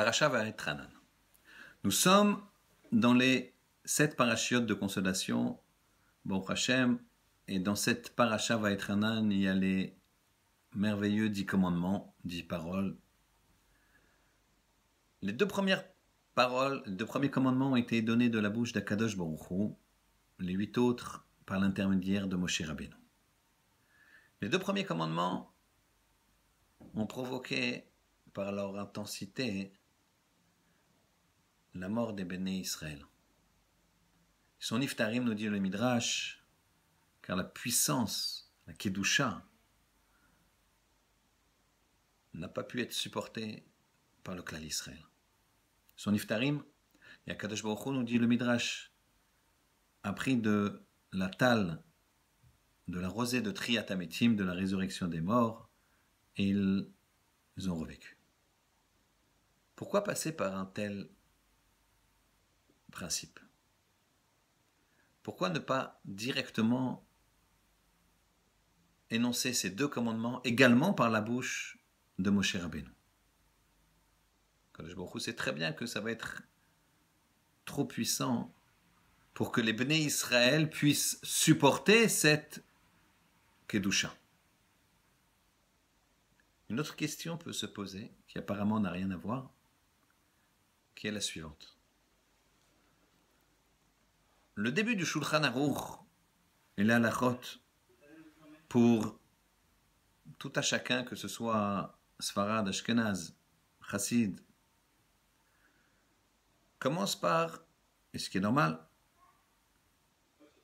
Parasha 0.00 0.30
Vaetranan. 0.30 0.88
Nous 1.84 1.90
sommes 1.90 2.40
dans 2.90 3.12
les 3.12 3.54
sept 3.84 4.16
parachiotes 4.16 4.64
de 4.64 4.72
consolation, 4.72 5.60
Bon 6.24 6.40
Hashem, 6.40 6.98
et 7.48 7.58
dans 7.58 7.74
cette 7.74 8.16
Parasha 8.16 8.56
Vaetranan, 8.56 9.30
il 9.30 9.40
y 9.40 9.46
a 9.46 9.52
les 9.52 9.98
merveilleux 10.74 11.28
dix 11.28 11.44
commandements, 11.44 12.16
dix 12.24 12.42
paroles. 12.42 12.96
Les 15.20 15.34
deux 15.34 15.46
premières 15.46 15.84
paroles, 16.34 16.82
les 16.86 16.94
deux 16.94 17.04
premiers 17.04 17.30
commandements 17.30 17.72
ont 17.72 17.76
été 17.76 18.00
donnés 18.00 18.30
de 18.30 18.38
la 18.38 18.48
bouche 18.48 18.72
d'Akadosh 18.72 19.18
Baruch 19.18 19.74
les 20.38 20.54
huit 20.54 20.78
autres 20.78 21.26
par 21.44 21.60
l'intermédiaire 21.60 22.26
de 22.26 22.36
Moshe 22.36 22.62
Rabbeinu. 22.62 22.96
Les 24.40 24.48
deux 24.48 24.58
premiers 24.58 24.86
commandements 24.86 25.52
ont 26.94 27.06
provoqué 27.06 27.84
par 28.32 28.50
leur 28.50 28.78
intensité 28.78 29.74
la 31.74 31.88
mort 31.88 32.12
des 32.12 32.24
béné 32.24 32.58
Israël. 32.58 33.06
Son 34.58 34.80
iftarim 34.80 35.24
nous 35.24 35.34
dit 35.34 35.48
le 35.48 35.58
Midrash, 35.58 36.44
car 37.22 37.36
la 37.36 37.44
puissance, 37.44 38.52
la 38.66 38.74
Kedusha, 38.74 39.46
n'a 42.34 42.48
pas 42.48 42.64
pu 42.64 42.80
être 42.80 42.92
supportée 42.92 43.64
par 44.22 44.34
le 44.34 44.42
clan 44.42 44.60
Israël. 44.60 45.04
Son 45.96 46.14
iftarim, 46.14 46.62
Yakadosh 47.26 47.62
Baruch 47.62 47.86
nous 47.86 48.04
dit 48.04 48.18
le 48.18 48.26
Midrash, 48.26 48.92
a 50.02 50.12
pris 50.12 50.36
de 50.36 50.82
la 51.12 51.28
talle 51.28 51.82
de 52.90 52.98
la 52.98 53.08
rosée 53.08 53.40
de 53.40 53.50
Triatametim, 53.50 54.34
de 54.34 54.44
la 54.44 54.52
résurrection 54.52 55.06
des 55.06 55.20
morts, 55.20 55.70
et 56.36 56.48
ils 56.48 56.90
ont 57.68 57.76
revécu. 57.76 58.18
Pourquoi 59.76 60.04
passer 60.04 60.32
par 60.32 60.56
un 60.56 60.66
tel 60.66 61.08
Pourquoi 65.22 65.50
ne 65.50 65.58
pas 65.58 66.00
directement 66.04 67.04
énoncer 69.10 69.52
ces 69.52 69.70
deux 69.70 69.88
commandements 69.88 70.42
également 70.44 70.94
par 70.94 71.10
la 71.10 71.20
bouche 71.20 71.78
de 72.18 72.30
Moshe 72.30 72.56
Rabbeinu? 72.56 72.90
Quand 74.72 75.18
sait 75.18 75.34
très 75.34 75.52
bien 75.52 75.72
que 75.72 75.86
ça 75.86 76.00
va 76.00 76.10
être 76.10 76.42
trop 77.64 77.84
puissant 77.84 78.54
pour 79.34 79.52
que 79.52 79.60
les 79.60 79.72
Bnei 79.72 80.00
Israël 80.00 80.70
puissent 80.70 81.20
supporter 81.22 82.08
cette 82.08 82.64
Kedusha. 83.68 84.14
Une 86.68 86.80
autre 86.80 86.96
question 86.96 87.36
peut 87.36 87.52
se 87.52 87.66
poser, 87.66 88.10
qui 88.26 88.38
apparemment 88.38 88.80
n'a 88.80 88.90
rien 88.90 89.10
à 89.10 89.16
voir 89.16 89.50
qui 91.00 91.06
est 91.06 91.12
la 91.12 91.20
suivante. 91.20 91.79
Le 94.54 94.72
début 94.72 94.96
du 94.96 95.06
Shulchan 95.06 95.42
Aruch 95.42 96.00
est 96.76 96.84
la 96.84 96.96
halachot 96.96 97.40
pour 98.68 99.18
tout 100.38 100.52
à 100.54 100.62
chacun, 100.62 101.04
que 101.04 101.16
ce 101.16 101.28
soit 101.28 101.98
Sfarad, 102.18 102.68
Ashkenaz, 102.68 103.34
Chassid, 103.90 104.40
commence 106.78 107.18
par, 107.18 107.60
et 108.12 108.18
ce 108.18 108.30
qui 108.30 108.38
est 108.38 108.40
normal, 108.40 108.86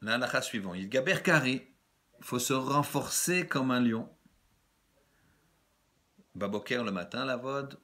la 0.01 0.15
halakha 0.15 0.43
suivant. 0.43 0.75
Il 0.75 0.89
gaber 0.89 1.23
kari, 1.23 1.67
il 2.19 2.25
faut 2.25 2.39
se 2.39 2.53
renforcer 2.53 3.47
comme 3.47 3.71
un 3.71 3.81
lion. 3.81 4.09
Baboker 6.35 6.83
le 6.85 6.93
matin, 6.93 7.25
la 7.25 7.37
vode, 7.37 7.79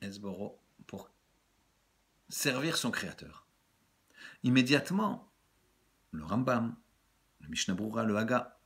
Esboro 0.00 0.60
pour 0.86 1.10
servir 2.28 2.76
son 2.76 2.90
créateur. 2.90 3.47
Immédiatement, 4.42 5.30
le 6.12 6.24
Rambam, 6.24 6.76
le 7.40 7.48
Mishnah 7.48 7.74
le 7.74 8.16
Haga, 8.16 8.58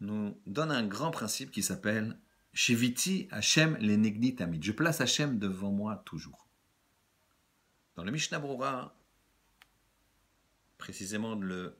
nous 0.00 0.40
donne 0.46 0.70
un 0.70 0.86
grand 0.86 1.10
principe 1.10 1.50
qui 1.50 1.62
s'appelle 1.62 2.18
Shiviti 2.52 3.28
Hashem 3.30 3.76
le 3.80 4.36
Tamid. 4.36 4.62
Je 4.62 4.72
place 4.72 5.00
Hashem 5.00 5.38
devant 5.38 5.70
moi 5.70 6.02
toujours. 6.06 6.48
Dans 7.96 8.04
le 8.04 8.10
Mishnah 8.10 8.40
précisément 10.78 11.34
le 11.34 11.76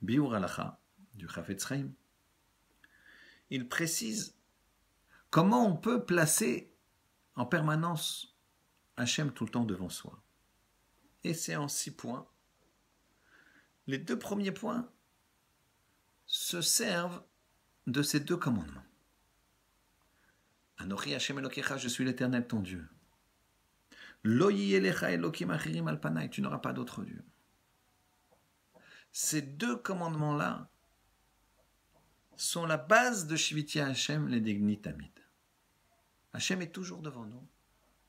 Biur 0.00 0.34
Alacha 0.34 0.80
du 1.14 1.28
Chafetz 1.28 1.66
il 3.50 3.68
précise 3.68 4.36
comment 5.28 5.66
on 5.66 5.76
peut 5.76 6.04
placer 6.04 6.72
en 7.34 7.44
permanence 7.44 8.36
Hachem 8.96 9.32
tout 9.32 9.44
le 9.44 9.50
temps 9.50 9.64
devant 9.64 9.88
soi. 9.88 10.22
Et 11.24 11.34
c'est 11.34 11.56
en 11.56 11.68
six 11.68 11.90
points. 11.90 12.26
Les 13.86 13.98
deux 13.98 14.18
premiers 14.18 14.52
points 14.52 14.90
se 16.26 16.60
servent 16.60 17.22
de 17.86 18.02
ces 18.02 18.20
deux 18.20 18.36
commandements. 18.36 18.84
Anochi 20.78 21.12
je 21.12 21.88
suis 21.88 22.04
l'éternel 22.04 22.46
ton 22.46 22.60
Dieu. 22.60 22.88
Tu 24.22 24.36
n'auras 26.40 26.58
pas 26.58 26.72
d'autre 26.72 27.04
Dieu. 27.04 27.24
Ces 29.12 29.42
deux 29.42 29.76
commandements-là 29.76 30.70
sont 32.36 32.64
la 32.64 32.76
base 32.76 33.26
de 33.26 33.36
Shiviti 33.36 33.80
Hashem, 33.80 34.28
les 34.28 34.40
Dignitamid. 34.40 35.12
Hachem 36.32 36.62
est 36.62 36.72
toujours 36.72 37.02
devant 37.02 37.26
nous. 37.26 37.46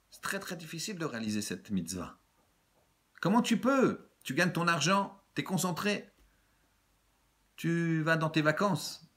C'est 0.09 0.21
très 0.21 0.39
très 0.39 0.55
difficile 0.55 0.97
de 0.97 1.05
réaliser 1.05 1.41
cette 1.41 1.71
mitzvah. 1.71 2.20
Comment 3.21 3.41
tu 3.41 3.57
peux? 3.57 4.09
Tu 4.23 4.33
gagnes 4.33 4.51
ton 4.51 4.67
argent, 4.67 5.23
tu 5.33 5.41
es 5.41 5.43
concentré, 5.45 6.11
tu 7.55 8.03
vas 8.03 8.17
dans 8.17 8.29
tes 8.29 8.41
vacances. 8.41 9.09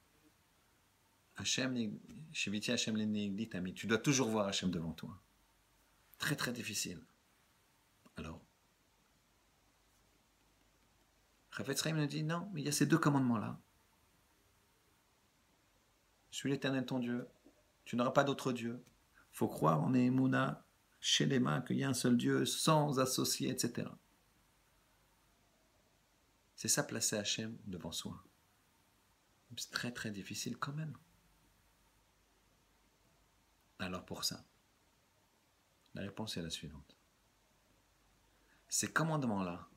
Hachem, 1.37 1.75
Hachem 2.33 3.75
tu 3.75 3.87
dois 3.89 3.99
toujours 3.99 4.29
voir 4.29 4.47
Hachem 4.47 4.71
devant 4.71 4.93
toi. 4.93 5.21
Très 6.19 6.37
très 6.37 6.53
difficile. 6.53 7.05
Alors, 8.17 8.41
Rafet 11.51 11.75
Sraim 11.75 11.95
nous 11.95 12.07
dit 12.07 12.23
non, 12.23 12.49
mais 12.53 12.61
il 12.61 12.65
y 12.67 12.69
a 12.69 12.73
ces 12.73 12.87
deux 12.87 12.99
commandements-là. 12.99 13.59
Je 16.31 16.37
suis 16.37 16.51
l'éternel 16.51 16.87
ton 16.87 17.01
Dieu, 17.01 17.27
tu 17.85 17.97
n'auras 17.97 18.13
pas 18.13 18.23
d'autre 18.23 18.53
Dieu 18.53 18.81
faut 19.35 19.49
croire 19.49 19.83
en 19.83 19.93
Emouna, 19.95 20.65
chez 21.05 21.27
les 21.27 21.39
mains, 21.39 21.61
qu'il 21.61 21.77
y 21.77 21.85
a 21.85 21.89
un 21.91 21.93
seul 21.93 22.17
Dieu, 22.17 22.47
sans 22.47 22.99
associé, 22.99 23.51
etc. 23.51 23.91
C'est 26.57 26.69
ça, 26.69 26.83
placer 26.83 27.19
Hachem 27.19 27.59
devant 27.67 27.93
soi. 27.93 28.25
C'est 29.55 29.71
très 29.71 29.93
très 29.93 30.11
difficile 30.11 30.57
quand 30.57 30.73
même. 30.73 30.97
Alors 33.79 34.07
pour 34.07 34.25
ça, 34.25 34.47
la 35.93 36.01
réponse 36.01 36.39
est 36.39 36.43
la 36.43 36.49
suivante. 36.49 36.97
Ces 38.71 38.91
commandements-là, 38.91 39.69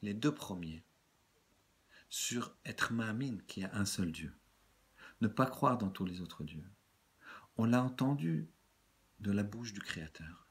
les 0.00 0.14
deux 0.14 0.34
premiers, 0.34 0.86
sur 2.08 2.56
être 2.64 2.94
ma'amine, 2.94 3.42
qu'il 3.42 3.64
y 3.64 3.66
a 3.66 3.74
un 3.74 3.84
seul 3.84 4.10
Dieu, 4.10 4.34
ne 5.20 5.28
pas 5.28 5.44
croire 5.44 5.76
dans 5.76 5.90
tous 5.90 6.06
les 6.06 6.22
autres 6.22 6.44
dieux, 6.44 6.66
on 7.58 7.66
l'a 7.66 7.82
entendu 7.82 8.48
de 9.20 9.32
la 9.32 9.42
bouche 9.42 9.72
du 9.72 9.80
Créateur. 9.80 10.48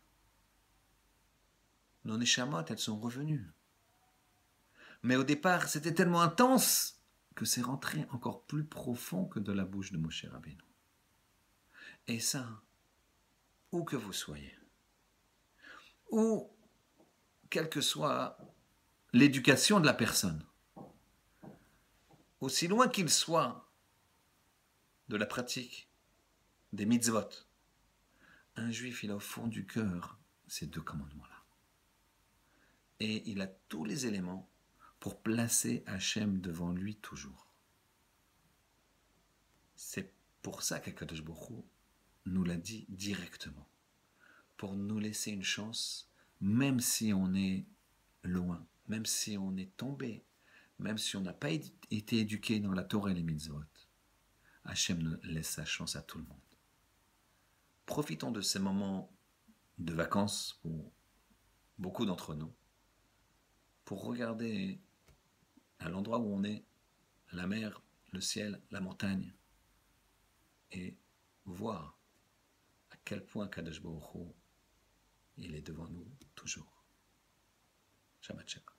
Nos 2.04 2.18
Neshamot, 2.18 2.66
elles 2.68 2.80
sont 2.80 3.00
revenues. 3.00 3.52
Mais 5.04 5.16
au 5.16 5.24
départ, 5.24 5.68
c'était 5.68 5.94
tellement 5.94 6.22
intense 6.22 7.02
que 7.36 7.46
c'est 7.46 7.62
rentré 7.62 8.06
encore 8.12 8.46
plus 8.46 8.64
profond 8.64 9.26
que 9.26 9.40
de 9.40 9.52
la 9.52 9.66
bouche 9.66 9.92
de 9.92 9.98
Moshe 9.98 10.26
Rabbeinu. 10.26 10.64
Et 12.08 12.20
ça, 12.20 12.62
où 13.72 13.84
que 13.84 13.96
vous 13.96 14.14
soyez, 14.14 14.58
ou 16.10 16.50
quelle 17.50 17.70
que 17.70 17.82
soit 17.82 18.38
l'éducation 19.14 19.80
de 19.80 19.86
la 19.86 19.94
personne, 19.94 20.46
aussi 22.40 22.68
loin 22.68 22.88
qu'il 22.88 23.10
soit 23.10 23.70
de 25.08 25.18
la 25.18 25.26
pratique 25.26 25.90
des 26.74 26.86
mitzvot. 26.86 27.30
Un 28.58 28.72
juif, 28.72 29.04
il 29.04 29.12
a 29.12 29.16
au 29.16 29.20
fond 29.20 29.48
du 29.48 29.66
cœur 29.66 30.20
ces 30.48 30.68
deux 30.68 30.82
commandements-là. 30.82 31.44
Et 33.00 33.30
il 33.30 33.42
a 33.42 33.48
tous 33.48 33.84
les 33.84 34.06
éléments 34.06 34.50
pour 35.00 35.22
placer 35.22 35.84
Hachem 35.86 36.40
devant 36.40 36.72
lui 36.72 36.96
toujours. 36.96 37.52
C'est 39.76 40.14
pour 40.42 40.64
ça 40.64 40.80
qu'Akadosh 40.80 41.24
nous 42.26 42.44
l'a 42.44 42.56
dit 42.56 42.86
directement. 42.90 43.68
Pour 44.58 44.76
nous 44.76 45.00
laisser 45.00 45.32
une 45.32 45.44
chance, 45.44 46.10
même 46.40 46.80
si 46.80 47.12
on 47.14 47.34
est 47.34 47.66
loin, 48.24 48.66
même 48.88 49.06
si 49.06 49.38
on 49.38 49.58
est 49.58 49.76
tombé, 49.76 50.24
même 50.80 50.98
si 50.98 51.18
on 51.18 51.22
n'a 51.22 51.34
pas 51.34 51.52
été 51.52 52.18
éduqué 52.18 52.60
dans 52.60 52.72
la 52.72 52.84
Torah 52.84 53.12
et 53.12 53.16
les 53.16 53.24
mitzvot. 53.24 53.62
Hachem 54.64 55.20
laisse 55.24 55.50
sa 55.50 55.66
chance 55.66 55.96
à 55.96 56.02
tout 56.02 56.18
le 56.18 56.26
monde. 56.26 56.45
Profitons 57.86 58.32
de 58.32 58.42
ces 58.42 58.60
moments 58.60 59.12
de 59.78 59.94
vacances 59.94 60.60
pour 60.62 60.92
beaucoup 61.78 62.06
d'entre 62.06 62.34
nous, 62.34 62.54
pour 63.84 64.04
regarder 64.04 64.80
à 65.80 65.90
l'endroit 65.90 66.20
où 66.20 66.34
on 66.34 66.44
est, 66.44 66.66
la 67.32 67.48
mer, 67.48 67.82
le 68.12 68.22
ciel, 68.22 68.62
la 68.72 68.80
montagne, 68.80 69.34
et 70.72 70.98
voir 71.46 72.00
à 72.92 72.96
quel 73.04 73.26
point 73.26 73.48
Kadosh 73.48 73.82
est 75.38 75.62
devant 75.62 75.88
nous 75.88 76.08
toujours. 76.34 76.84
Shabbat. 78.22 78.75